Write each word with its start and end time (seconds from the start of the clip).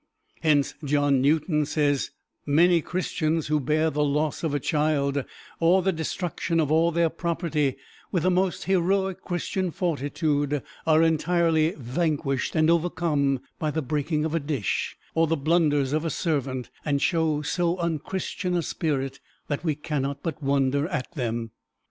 Hence 0.41 0.73
John 0.83 1.21
Newton 1.21 1.63
says, 1.67 2.09
"Many 2.43 2.81
Christians, 2.81 3.45
who 3.45 3.59
bear 3.59 3.91
the 3.91 4.03
loss 4.03 4.43
of 4.43 4.51
a 4.55 4.59
child, 4.59 5.23
or 5.59 5.83
the 5.83 5.91
destruction 5.91 6.59
of 6.59 6.71
all 6.71 6.91
their 6.91 7.07
property, 7.11 7.75
with 8.11 8.23
the 8.23 8.31
most 8.31 8.63
heroic 8.63 9.21
Christian 9.21 9.69
fortitude, 9.69 10.63
are 10.87 11.03
entirely 11.03 11.75
vanquished 11.77 12.55
and 12.55 12.67
overcome 12.67 13.41
by 13.59 13.69
the 13.69 13.83
breaking 13.83 14.25
of 14.25 14.33
a 14.33 14.39
dish, 14.39 14.97
or 15.13 15.27
the 15.27 15.37
blunders 15.37 15.93
of 15.93 16.03
a 16.03 16.09
servant, 16.09 16.71
and 16.83 16.99
show 16.99 17.43
so 17.43 17.77
unchristian 17.77 18.55
a 18.55 18.63
spirit, 18.63 19.19
that 19.49 19.63
we 19.63 19.75
cannot 19.75 20.23
but 20.23 20.41
wonder 20.41 20.87
at 20.87 21.11
them." 21.11 21.51